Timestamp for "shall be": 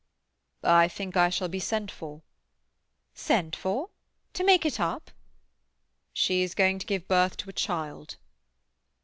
1.29-1.59